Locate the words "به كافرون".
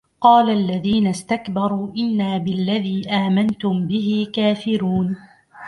3.87-5.17